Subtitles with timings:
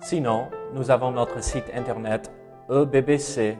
[0.00, 2.30] Sinon, nous avons notre site internet
[2.70, 3.56] ebbc.fr.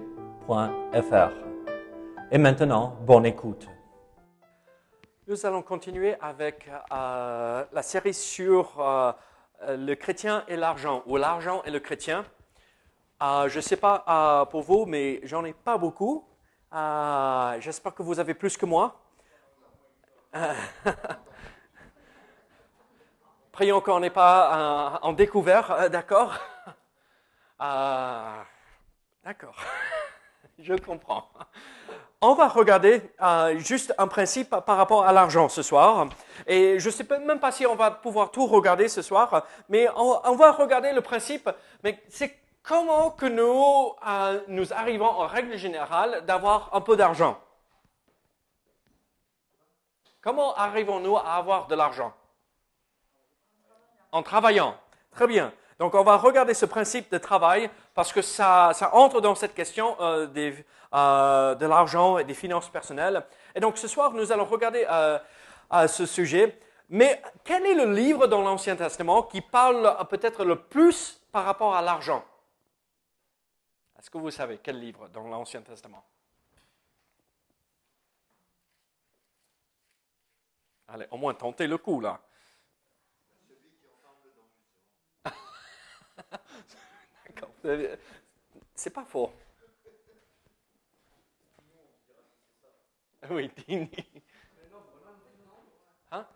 [2.31, 3.69] Et maintenant, bonne écoute.
[5.27, 9.13] Nous allons continuer avec euh, la série sur euh,
[9.69, 12.25] le chrétien et l'argent, ou l'argent et le chrétien.
[13.23, 16.25] Euh, je ne sais pas pour vous, mais j'en ai pas beaucoup.
[17.61, 19.01] J'espère que vous avez plus que moi.
[23.59, 26.39] Prions qu'on n'est pas en, découvert, euh, d'accord?
[27.61, 28.43] Euh,
[29.25, 29.57] D'accord,
[30.61, 31.29] je comprends.
[32.21, 36.07] On va regarder euh, juste un principe par rapport à l'argent ce soir.
[36.47, 39.89] Et je ne sais même pas si on va pouvoir tout regarder ce soir, mais
[39.97, 41.51] on, va regarder le principe.
[41.83, 43.93] Mais c'est comment que nous,
[44.47, 47.41] nous arrivons en règle générale d'avoir un peu d'argent?
[50.21, 52.13] Comment arrivons-nous à avoir de l'argent?
[54.13, 54.77] En travaillant.
[55.11, 55.53] Très bien.
[55.79, 59.97] Donc on va regarder ce principe de travail parce que ça, entre dans cette question
[60.01, 60.27] euh,
[60.95, 63.25] euh, de l'argent et des finances personnelles.
[63.55, 65.19] Et donc ce soir, nous allons regarder euh,
[65.87, 66.59] ce sujet.
[66.89, 71.77] Mais quel est le livre dans l'Ancien Testament qui parle peut-être le plus par rapport
[71.77, 72.25] à l'argent?
[73.99, 76.03] Est-ce que vous savez quel livre dans l'Ancien Testament?
[80.89, 82.19] Allez, au moins tentez le coup là.
[88.75, 89.33] C'est pas faux.
[93.31, 93.91] Oui, Dini.
[96.11, 96.27] Hein?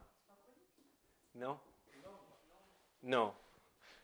[1.34, 1.58] Non.
[3.02, 3.34] Non.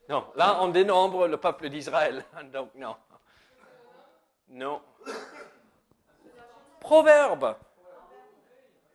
[0.09, 0.33] Non.
[0.37, 2.25] Là, on dénombre le peuple d'Israël.
[2.53, 2.97] Donc, non.
[4.49, 4.81] Non.
[6.81, 7.56] Proverbe.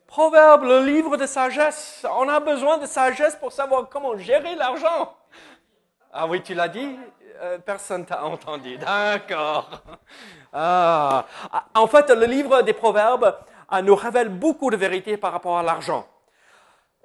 [0.07, 2.05] Proverbe, le livre de sagesse.
[2.09, 5.15] On a besoin de sagesse pour savoir comment gérer l'argent.
[6.11, 6.97] Ah oui, tu l'as dit
[7.41, 8.77] euh, Personne t'a entendu.
[8.79, 9.81] D'accord.
[10.51, 11.25] Ah.
[11.73, 13.35] En fait, le livre des Proverbes
[13.71, 16.07] euh, nous révèle beaucoup de vérités par rapport à l'argent.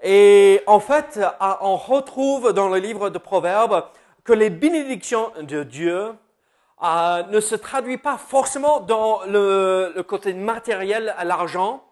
[0.03, 3.85] Et en fait, euh, on retrouve dans le livre de Proverbes
[4.25, 6.15] que les bénédictions de Dieu
[6.83, 11.83] ne se traduisent pas forcément dans le, côté matériel à l'argent,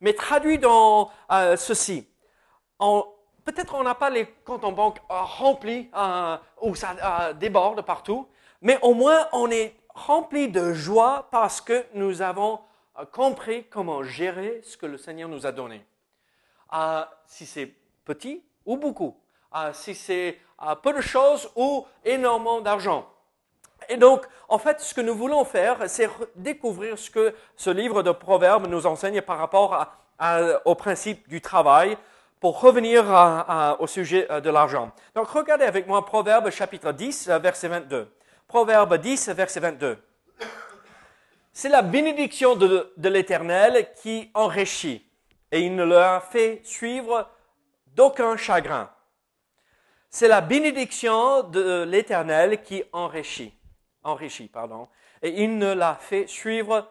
[0.00, 1.10] mais traduit dans
[1.56, 2.06] ceci.
[2.78, 3.06] En,
[3.44, 7.82] peut-être on n'a pas les comptes en banque euh, remplis euh, où ça euh, déborde
[7.82, 8.28] partout,
[8.62, 12.60] mais au moins on est rempli de joie parce que nous avons
[13.12, 15.84] compris comment gérer ce que le Seigneur nous a donné.
[17.26, 17.72] si c'est
[18.04, 19.16] petit ou beaucoup,
[19.72, 20.38] si c'est
[20.82, 23.08] peu de choses ou énormément d'argent.
[23.88, 28.02] Et donc, en fait, ce que nous voulons faire, c'est découvrir ce que ce livre
[28.02, 29.86] de Proverbes nous enseigne par rapport
[30.64, 31.96] au principe du travail,
[32.44, 33.06] pour revenir
[33.78, 34.92] au sujet euh, de l'argent.
[35.14, 38.14] Donc regardez avec moi Proverbe chapitre 10, euh, verset 22.
[38.46, 39.96] Proverbe 10, verset 22.
[41.54, 45.10] C'est la bénédiction de, l'Éternel qui enrichit
[45.52, 47.30] et il ne leur fait suivre
[47.94, 48.90] d'aucun chagrin.
[50.10, 53.54] C'est la bénédiction de l'Éternel qui enrichit,
[54.02, 54.88] enrichit, pardon,
[55.22, 56.90] et il ne la fait suivre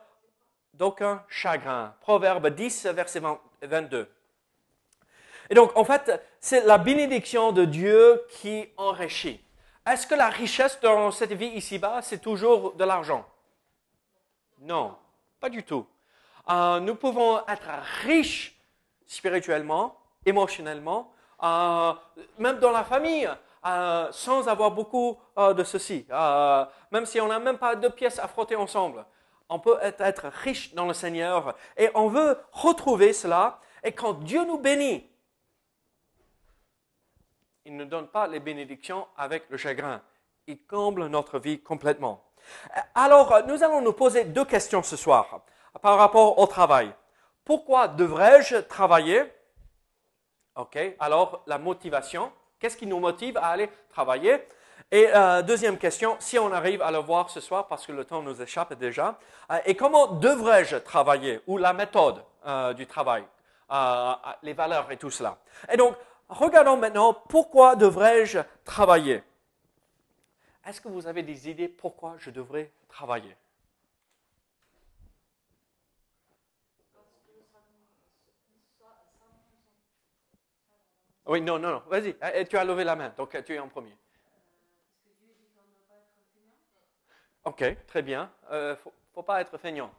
[0.73, 1.93] d'aucun chagrin.
[2.01, 3.21] Proverbe 10, verset
[3.61, 4.09] 22.
[5.49, 9.43] Et donc, en fait, c'est la bénédiction de Dieu qui enrichit.
[9.85, 13.25] Est-ce que la richesse dans cette vie ici-bas, c'est toujours de l'argent?
[14.61, 14.95] Non,
[15.41, 15.85] pas du tout.
[16.49, 17.67] Euh, nous pouvons être
[18.03, 18.57] riches
[19.05, 21.11] spirituellement, émotionnellement,
[21.43, 21.93] euh,
[22.37, 23.29] même dans la famille,
[23.65, 26.05] euh, sans avoir beaucoup de ceci.
[26.91, 29.05] même si on n'a même pas deux pièces à frotter ensemble,
[29.49, 33.59] on peut être riche dans le Seigneur et on veut retrouver cela.
[33.83, 35.09] Et quand Dieu nous bénit,
[37.65, 40.01] il ne donne pas les bénédictions avec le chagrin.
[40.47, 42.23] Il comble notre vie complètement.
[42.93, 45.41] Alors, nous allons nous poser deux questions ce soir
[45.81, 46.93] par rapport au travail.
[47.45, 49.23] Pourquoi devrais-je travailler?
[50.55, 50.77] OK.
[50.99, 52.31] Alors, la motivation.
[52.59, 54.45] Qu'est-ce qui nous motive à aller travailler?
[54.91, 58.05] Et euh, deuxième question, si on arrive à le voir ce soir, parce que le
[58.05, 59.17] temps nous échappe déjà,
[59.51, 61.41] euh, et comment devrais-je travailler?
[61.47, 63.23] Ou la méthode euh, du travail,
[64.43, 65.37] les valeurs et tout cela.
[65.71, 65.95] Et donc,
[66.29, 69.23] regardons maintenant pourquoi devrais-je travailler?
[70.65, 73.35] Est-ce que vous avez des idées pourquoi je devrais travailler?
[81.25, 81.83] Oui, non, non, non.
[81.87, 83.95] Vas-y, eh, tu as levé la main, donc tu es en premier.
[87.45, 88.31] Ok, très bien.
[88.51, 89.93] Il ne faut, faut, pas être feignant.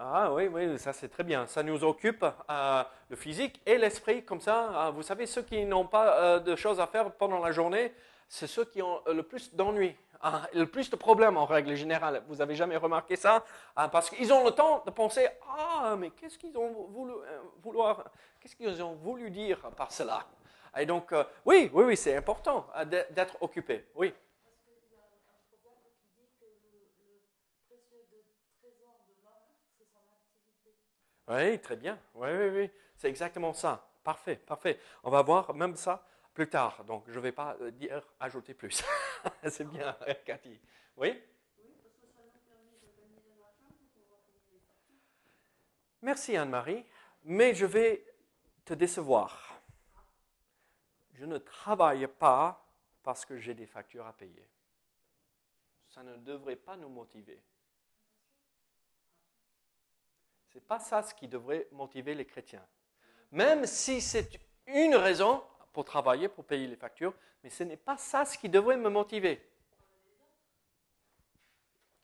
[0.00, 1.48] Ah oui, oui, ça c'est très bien.
[1.48, 4.86] Ça nous occupe euh, le physique et l'esprit, comme ça.
[4.86, 7.92] Euh, vous savez, ceux qui n'ont pas euh, de choses à faire pendant la journée,
[8.28, 12.22] c'est ceux qui ont le plus d'ennuis, hein, le plus de problèmes en règle générale.
[12.28, 13.44] Vous avez jamais remarqué ça?
[13.74, 15.26] Hein, Parce qu'ils ont le temps de penser
[15.58, 17.14] Ah, mais qu'est-ce qu'ils ont voulu,
[17.60, 18.04] vouloir,
[18.40, 20.24] qu'est-ce qu'ils ont voulu dire par cela
[20.78, 21.12] Et donc,
[21.44, 23.86] oui, oui, oui, c'est important d'être occupé.
[23.96, 24.14] Oui.
[31.28, 31.98] Oui, très bien.
[32.14, 32.70] Oui, oui, oui.
[32.96, 33.86] C'est exactement ça.
[34.02, 34.80] Parfait, parfait.
[35.02, 36.84] On va voir même ça plus tard.
[36.84, 38.82] Donc, je ne vais pas euh, dire ajouter plus.
[39.48, 40.58] C'est bien, Cathy.
[40.96, 41.20] Oui?
[46.00, 46.84] Merci Anne-Marie,
[47.24, 48.04] mais je vais
[48.64, 49.60] te décevoir.
[51.14, 52.64] Je ne travaille pas
[53.02, 54.48] parce que j'ai des factures à payer.
[55.88, 57.42] Ça ne devrait pas nous motiver.
[60.46, 62.66] Ce n'est pas ça ce qui devrait motiver les chrétiens.
[63.30, 67.14] Même si c'est une raison pour travailler, pour payer les factures,
[67.44, 69.40] mais ce n'est pas ça ce qui devrait me motiver.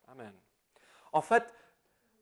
[0.06, 0.32] Amen.
[1.12, 1.52] En fait,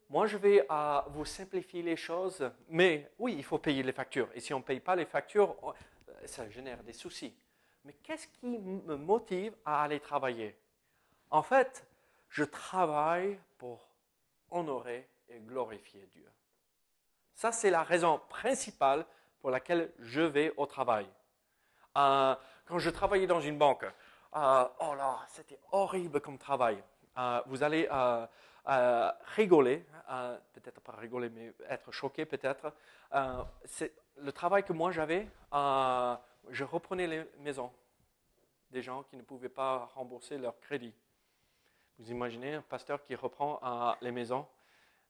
[0.08, 4.30] moi je vais euh, vous simplifier les choses, mais oui, il faut payer les factures.
[4.34, 7.36] Et si on ne paye pas les factures, euh, ça génère des soucis.
[7.84, 10.56] Mais qu'est-ce qui me motive à aller travailler?
[11.30, 11.86] En fait,
[12.30, 13.86] je travaille pour
[14.50, 16.30] honorer et glorifier Dieu.
[17.34, 19.04] Ça, c'est la raison principale
[19.40, 21.06] pour laquelle je vais au travail.
[21.96, 22.34] Euh,
[22.64, 26.82] quand je travaillais dans une banque, euh, oh là, c'était horrible comme travail.
[27.18, 27.88] Euh, vous allez
[29.34, 29.84] rigoler,
[30.52, 32.72] peut-être pas rigoler, mais être choqué peut-être.
[34.16, 37.72] le travail que moi j'avais, je reprenais les maisons
[38.70, 40.94] des gens qui ne pouvaient pas rembourser leur crédit.
[41.98, 43.60] Vous imaginez un pasteur qui reprend
[44.00, 44.46] les maisons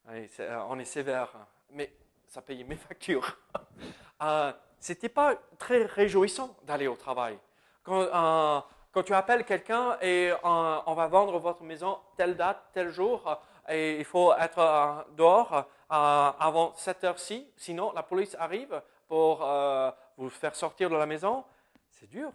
[0.08, 1.28] on est sévère,
[1.70, 1.92] mais
[2.26, 3.36] ça payait mes factures.
[4.22, 7.38] euh, C'était pas très réjouissant d'aller au travail.
[7.82, 12.90] Quand, euh, tu appelles quelqu'un et euh, on va vendre votre maison telle date, tel
[12.90, 19.46] jour, et il faut être dehors avant cette heure-ci, sinon la police arrive pour
[20.16, 21.44] vous faire sortir de la maison,
[21.90, 22.32] c'est dur.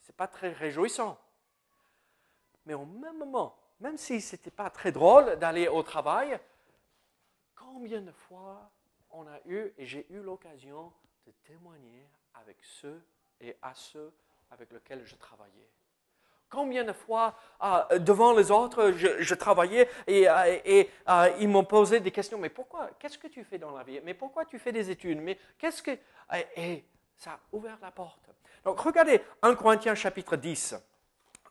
[0.00, 1.18] C'est pas très réjouissant.
[2.64, 6.38] Mais au même moment, même si ce n'était pas très drôle d'aller au travail,
[7.72, 8.70] combien de fois
[9.10, 10.92] on a eu, et j'ai eu l'occasion
[11.26, 13.02] de témoigner avec ceux
[13.40, 14.12] et à ceux
[14.50, 15.68] avec lesquels je travaillais.
[16.50, 20.22] Combien de fois, euh, devant les autres, je, travaillais et,
[20.64, 22.38] et, euh, ils m'ont posé des questions.
[22.38, 24.00] Mais pourquoi Qu'est-ce que tu fais dans la vie?
[24.02, 25.20] Mais pourquoi tu fais des études?
[25.20, 25.98] Mais qu'est-ce que...
[26.56, 26.84] Et
[27.18, 28.30] ça a ouvert la porte.
[28.64, 30.74] Donc regardez 1 Corinthiens chapitre 10.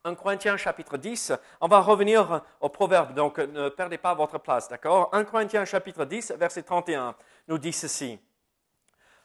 [0.04, 1.34] 1 Corinthiens chapitre 10.
[1.62, 5.10] On va revenir au proverbe, donc ne perdez pas votre place, d'accord?
[5.14, 7.16] 1 Corinthiens chapitre 10, verset 31
[7.48, 8.20] nous dit ceci.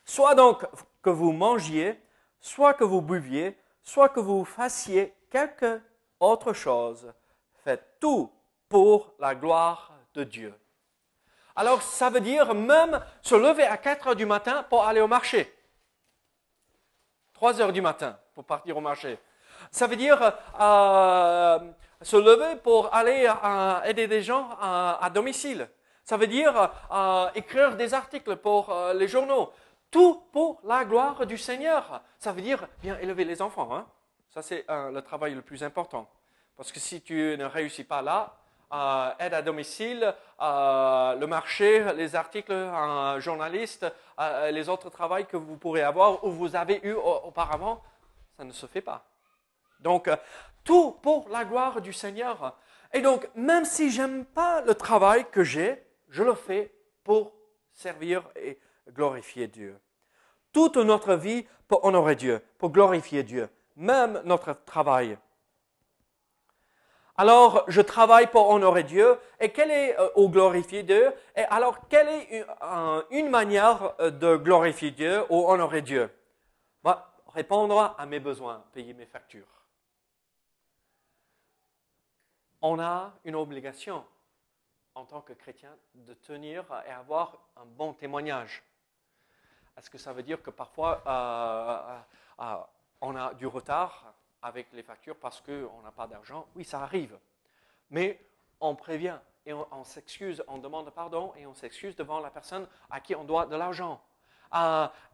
[0.04, 0.66] Soit donc
[1.02, 2.00] que vous mangiez,
[2.40, 5.80] soit que vous buviez, soit que vous fassiez quelque
[6.20, 7.12] autre chose,
[7.64, 8.32] faites tout
[8.68, 10.54] pour la gloire de Dieu.
[11.54, 15.08] Alors ça veut dire même se lever à 4 heures du matin pour aller au
[15.08, 15.54] marché.
[17.34, 19.18] 3 heures du matin pour partir au marché.
[19.70, 20.20] Ça veut dire
[20.60, 21.58] euh,
[22.00, 25.68] se lever pour aller euh, aider des gens euh, à domicile.
[26.04, 26.70] Ça veut dire
[27.36, 29.52] écrire des articles pour les journaux.
[29.88, 32.02] Tout pour la gloire du Seigneur.
[32.18, 33.72] Ça veut dire bien élever les enfants.
[33.72, 33.86] Hein.
[34.30, 36.10] Ça, c'est le travail le plus important.
[36.56, 38.34] Parce que si tu ne réussis pas là,
[39.20, 43.86] aide à domicile, le marché, les articles, un journaliste,
[44.50, 47.80] les autres travaux que vous pourrez avoir ou vous avez eu auparavant,
[48.36, 49.04] ça ne se fait pas.
[49.82, 50.16] Donc, euh,
[50.64, 52.56] tout pour la gloire du Seigneur.
[52.92, 56.72] Et donc, même si j'aime pas le travail que j'ai, je le fais
[57.04, 57.32] pour
[57.72, 58.58] servir et
[58.90, 59.78] glorifier Dieu.
[60.52, 65.16] Toute notre vie pour honorer Dieu, pour glorifier Dieu, même notre travail.
[67.16, 69.18] Alors, je travaille pour honorer Dieu.
[69.38, 71.12] Et quelle est euh, au glorifier Dieu?
[71.36, 72.44] Et alors, quelle est
[73.10, 76.10] une, manière euh, de glorifier Dieu ou honorer Dieu?
[77.28, 79.61] Répondre à mes besoins, payer mes factures
[82.62, 84.04] on a une obligation
[84.94, 88.62] en tant que chrétien de tenir et avoir un bon témoignage.
[89.76, 92.62] Est-ce que ça veut dire que parfois, euh, euh, euh,
[93.00, 96.46] on a du retard avec les factures parce qu'on n'a pas d'argent?
[96.54, 97.18] Oui, ça arrive.
[97.90, 98.20] Mais
[98.60, 103.00] on prévient et on, s'excuse, on demande pardon et on s'excuse devant la personne à
[103.00, 104.00] qui on doit de l'argent.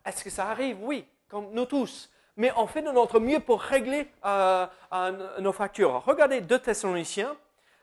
[0.05, 0.83] Est-ce que ça arrive?
[0.83, 2.11] Oui, comme nous tous.
[2.39, 6.05] Mais on fait de notre mieux pour régler euh, euh, nos factures.
[6.07, 7.37] Regardez 2 Thessaloniciens,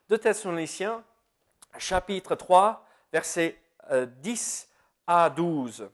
[0.09, 1.03] 2 Thessaloniciens,
[1.77, 3.59] chapitre 3, versets
[3.91, 4.69] 10
[5.05, 5.89] à 12.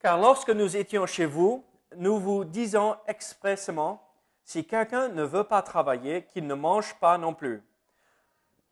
[0.00, 1.64] Car lorsque nous étions chez vous,
[1.96, 4.06] nous vous disons expressément,
[4.44, 7.62] si quelqu'un ne veut pas travailler, qu'il ne mange pas non plus.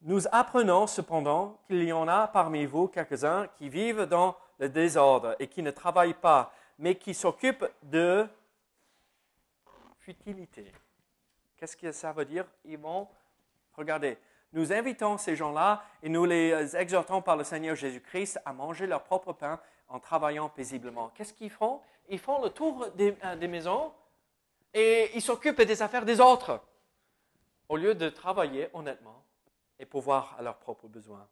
[0.03, 5.35] Nous apprenons cependant qu'il y en a parmi vous quelques-uns qui vivent dans le désordre
[5.41, 8.25] et qui ne travaillent pas, mais qui s'occupent de
[9.99, 10.71] futilité.
[11.57, 12.47] Qu'est-ce que ça veut dire?
[12.65, 13.09] Ils vont,
[13.75, 14.17] regardez,
[14.53, 19.03] nous invitons ces gens-là et nous les exhortons par le Seigneur Jésus-Christ à manger leur
[19.03, 21.11] propre pain en travaillant paisiblement.
[21.17, 21.81] Qu'est-ce qu'ils font?
[22.09, 23.93] Ils font le tour des, euh, maisons
[24.73, 26.61] et ils s'occupent des affaires des autres
[27.69, 29.25] au lieu de travailler honnêtement
[29.81, 31.27] et pourvoir à leurs propres besoins.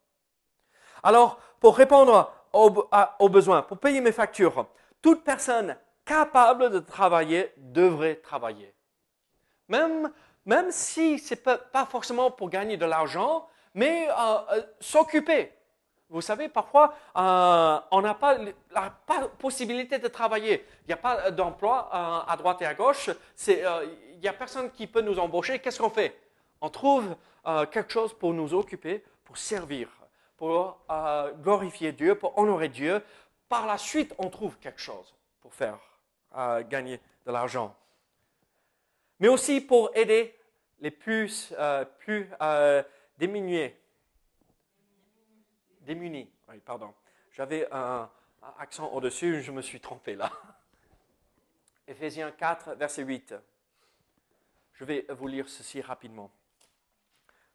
[1.03, 4.67] Alors, pour répondre aux, besoins, pour payer mes factures,
[5.03, 8.75] toute personne capable de travailler devrait travailler.
[9.69, 10.11] Même,
[10.45, 14.13] même si ce n'est pas, forcément pour gagner de l'argent, mais euh,
[14.53, 15.53] euh, s'occuper.
[16.09, 18.37] Vous savez, parfois, euh, on n'a pas
[18.73, 18.93] la
[19.39, 20.67] possibilité de travailler.
[20.83, 21.89] Il n'y a pas d'emploi
[22.29, 23.11] à droite et à gauche.
[23.47, 25.61] Il n'y a personne qui peut nous embaucher.
[25.61, 26.19] Qu'est-ce qu'on fait?
[26.61, 27.15] On trouve
[27.71, 29.89] quelque chose pour nous occuper, pour servir,
[30.41, 30.79] pour
[31.43, 33.05] glorifier Dieu, pour honorer Dieu.
[33.51, 35.79] Par la suite, on trouve quelque chose pour faire
[36.71, 37.77] gagner de l'argent.
[39.19, 40.35] Mais aussi pour aider
[40.81, 41.53] les plus,
[41.99, 42.31] plus
[43.19, 43.79] diminués
[45.83, 46.31] démunis.
[46.49, 46.95] Oui, pardon.
[47.33, 48.11] J'avais un,
[48.59, 50.33] accent au-dessus, je me suis trompé là.
[51.87, 53.35] Éphésiens 4, verset 8.
[54.73, 56.31] Je vais vous lire ceci rapidement.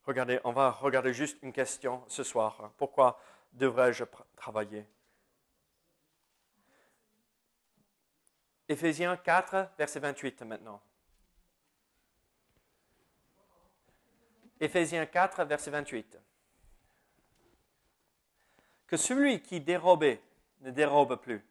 [0.05, 2.71] Regardez, on va regarder juste une question ce soir.
[2.77, 3.19] Pourquoi
[3.53, 4.03] devrais-je
[4.35, 4.85] travailler?
[8.67, 10.81] Éphésiens 4, verset 28 maintenant.
[14.59, 16.19] Éphésiens 4, verset 28
[18.87, 20.21] que celui qui dérobait
[20.61, 21.45] ne dérobe plus,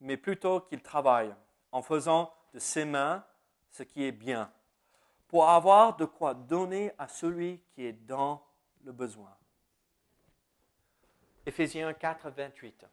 [0.00, 1.34] mais plutôt qu'il travaille
[1.72, 3.24] en faisant de ses mains
[3.70, 4.52] ce qui est bien,
[5.28, 8.42] pour avoir de quoi donner à celui qui est dans
[8.84, 9.34] le besoin.
[11.46, 12.86] Éphésiens 4, 28.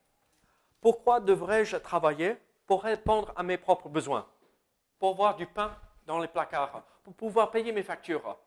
[0.82, 2.38] Pourquoi devrais-je travailler
[2.68, 4.28] pour répondre à mes propres besoins,
[5.00, 5.76] pour avoir du pain
[6.06, 8.38] dans les placards, pour pouvoir payer mes factures,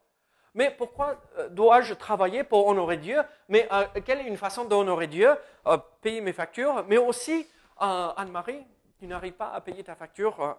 [0.55, 3.21] mais pourquoi euh, dois-je travailler pour honorer Dieu?
[3.49, 5.37] Mais euh, quelle est une façon d'honorer Dieu?
[5.67, 8.67] Euh, Payer mes factures, mais aussi, Anne-Marie,
[8.99, 10.57] tu n'arrives pas à payer ta facture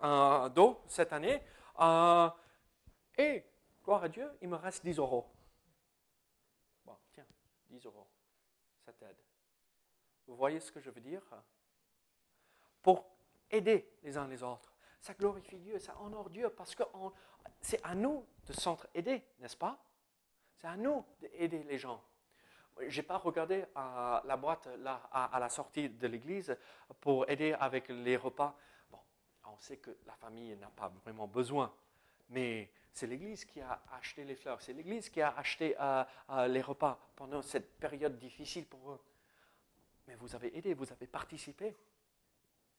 [0.56, 1.42] d'eau cette année.
[3.20, 3.46] Et,
[3.84, 5.28] gloire à Dieu, il me reste 10 euros.
[6.86, 7.26] Bon, tiens,
[7.70, 8.08] 10 euros.
[8.86, 9.18] Ça t'aide.
[10.26, 11.22] Vous voyez ce que je veux dire?
[12.82, 13.06] Pour
[13.52, 14.74] aider les uns les autres.
[15.02, 16.84] Ça glorifie Dieu, ça honore Dieu parce que
[17.62, 19.84] c'est à nous de s'entraider, n'est-ce pas?
[20.56, 22.04] C'est à nous d'aider les gens.
[22.88, 26.56] Je n'ai pas regardé à la boîte là, à, la sortie de l'église
[27.02, 28.56] pour aider avec les repas.
[28.90, 29.00] Bon,
[29.46, 31.74] on sait que la famille n'a pas vraiment besoin,
[32.30, 36.48] mais c'est l'église qui a acheté les fleurs, c'est l'église qui a acheté euh, euh,
[36.48, 39.00] les repas pendant cette période difficile pour eux.
[40.08, 41.75] Mais vous avez aidé, vous avez participé.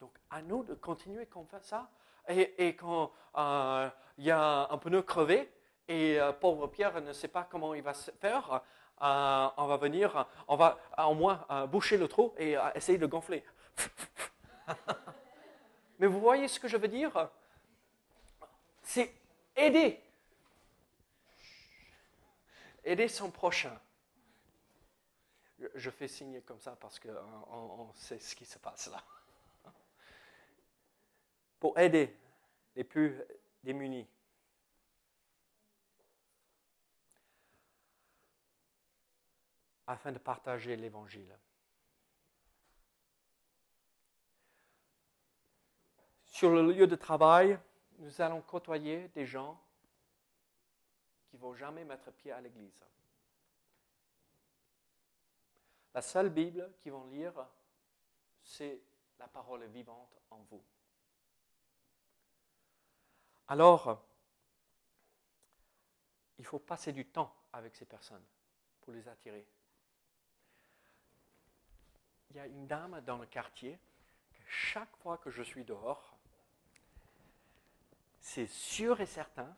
[0.00, 1.90] Donc à nous de continuer comme ça.
[2.28, 3.88] Et, quand euh,
[4.18, 5.50] il y a un pneu crevé,
[5.88, 8.62] et pauvre Pierre ne sait pas comment il va se faire.
[9.00, 13.42] On va venir, on va au moins boucher le trou et essayer de gonfler.
[15.98, 17.28] Mais vous voyez ce que je veux dire?
[18.82, 19.12] C'est
[19.60, 20.02] aider.
[22.84, 23.78] Aider son prochain.
[25.74, 27.10] Je fais signer comme ça parce qu'on
[27.50, 29.04] on sait ce qui se passe là.
[31.58, 32.16] Pour aider
[32.74, 33.20] les plus
[33.62, 34.08] démunis.
[39.90, 41.36] afin de partager l'Évangile.
[46.26, 47.58] Sur le lieu de travail,
[48.00, 49.60] nous allons côtoyer des gens
[51.28, 52.84] qui ne vont jamais mettre pied à l'Église.
[55.94, 57.46] La seule Bible qu'ils vont lire,
[58.42, 58.80] c'est
[59.18, 60.62] la parole vivante en vous.
[63.48, 64.04] Alors,
[66.38, 68.24] il faut passer du temps avec ces personnes
[68.80, 69.46] pour les attirer
[72.30, 73.78] il y a une dame dans le quartier
[74.46, 76.16] chaque fois que je suis dehors,
[78.20, 79.54] c'est sûr et certain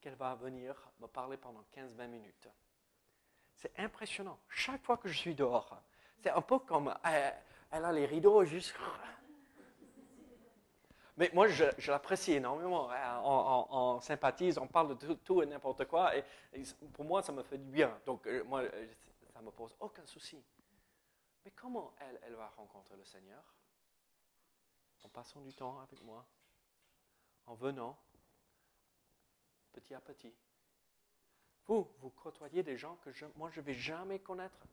[0.00, 2.48] qu'elle va venir me parler pendant 15-20 minutes.
[3.56, 4.38] C'est impressionnant.
[4.48, 5.80] Chaque fois que je suis dehors,
[6.20, 8.74] c'est un peu comme elle, a les rideaux juste.
[11.16, 12.88] Mais moi, je, l'apprécie énormément.
[13.24, 16.16] On, sympathise, on parle de tout, et n'importe quoi.
[16.16, 16.24] Et,
[16.92, 18.00] pour moi, ça me fait du bien.
[18.06, 18.62] Donc, euh, moi,
[19.32, 20.42] ça me pose aucun souci.
[21.44, 23.42] Mais comment elle va rencontrer le Seigneur?
[25.04, 26.24] En passant du temps avec moi,
[27.46, 27.98] en venant,
[29.72, 30.32] petit à petit.
[31.66, 34.66] Vous, vous côtoyez des gens que moi, je ne vais jamais connaître.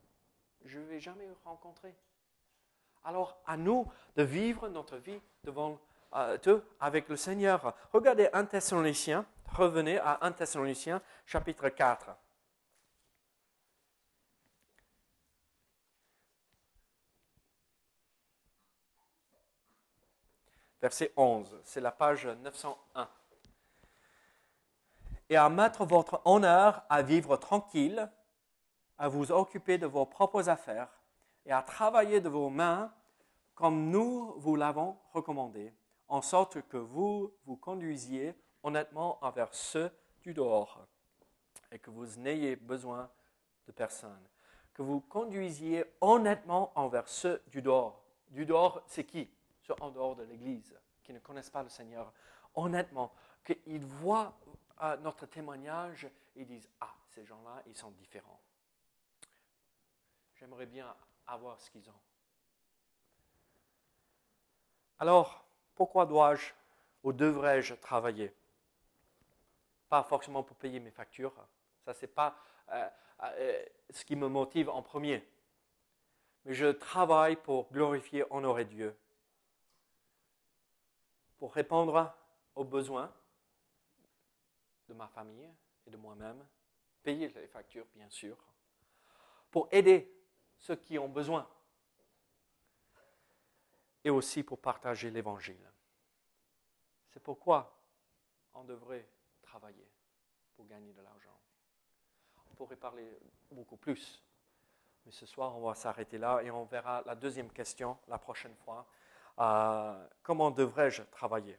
[0.66, 1.96] Je ne vais jamais rencontrer.
[3.04, 5.80] Alors, à nous de vivre notre vie devant
[6.14, 7.74] euh, Dieu avec le Seigneur.
[7.94, 12.12] Regardez 1 Thessalonicien, revenez à 1 Thessaloniciens, chapitre 4.
[20.82, 23.10] Verset 11, c'est la page 901
[25.30, 28.10] et à mettre votre honneur à vivre tranquille,
[28.98, 30.90] à vous occuper de vos propres affaires
[31.46, 32.92] et à travailler de vos mains
[33.54, 35.74] comme nous vous l'avons recommandé,
[36.08, 38.34] en sorte que vous vous conduisiez
[38.64, 40.86] honnêtement envers ceux du dehors
[41.72, 43.10] et que vous n'ayez besoin
[43.68, 44.28] de personne.
[44.74, 48.02] Que vous conduisiez honnêtement envers ceux du dehors.
[48.30, 49.30] Du dehors, c'est qui?
[49.80, 52.12] En dehors de l'Église, qui ne connaissent pas le Seigneur.
[52.56, 53.14] Honnêtement,
[53.46, 54.38] qu'ils voient
[55.02, 58.40] notre témoignage et disent Ah, ces gens-là, ils sont différents.
[60.36, 60.96] J'aimerais bien
[61.28, 62.00] avoir ce qu'ils ont.
[65.00, 65.46] Alors,
[65.76, 66.52] pourquoi dois-je
[67.04, 68.34] ou devrais-je travailler?
[69.88, 71.34] Pas forcément pour payer mes factures.
[71.86, 72.36] Ça, ce n'est pas
[72.72, 72.90] euh,
[73.24, 75.26] euh, ce qui me motive en premier.
[76.46, 78.96] Mais je travaille pour glorifier, honorer Dieu.
[81.40, 82.16] Pour répondre
[82.56, 83.12] aux besoins
[84.88, 85.50] de ma famille
[85.88, 86.46] et de moi-même,
[87.02, 88.38] payer les factures, bien sûr,
[89.50, 90.14] pour aider
[90.58, 91.50] ceux qui ont besoin
[94.04, 95.72] et aussi pour partager l'Évangile.
[97.10, 97.76] C'est pourquoi
[98.54, 99.08] on devrait
[99.42, 99.90] travailler
[100.56, 101.38] pour gagner de l'argent.
[102.52, 103.18] On pourrait parler
[103.52, 104.24] beaucoup plus,
[105.06, 108.56] mais ce soir, on va s'arrêter là et on verra la deuxième question la prochaine
[108.56, 108.86] fois.
[109.40, 111.58] Euh, comment devrais-je travailler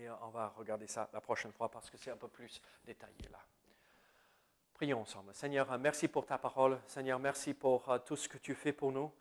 [0.00, 3.28] et on va regarder ça la prochaine fois parce que c'est un peu plus détaillé
[3.30, 3.38] là.
[4.74, 5.34] Prions ensemble.
[5.34, 6.80] Seigneur, merci pour ta parole.
[6.86, 9.12] Seigneur, merci pour euh, tout ce que tu fais pour nous.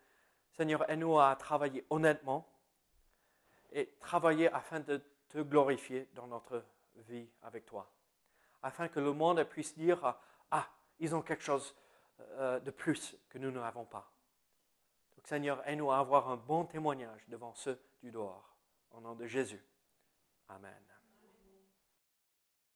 [0.53, 2.47] Seigneur, aide-nous à travailler honnêtement
[3.71, 6.63] et travailler afin de te glorifier dans notre
[6.95, 7.89] vie avec toi.
[8.63, 10.15] Afin que le monde puisse dire,
[10.51, 10.67] ah,
[10.99, 11.75] ils ont quelque chose
[12.31, 14.11] euh, de plus que nous n'avons pas.
[15.23, 18.57] Seigneur, aide-nous à avoir un bon témoignage devant ceux du dehors.
[18.91, 19.63] Au nom de Jésus.
[20.49, 20.90] Amen.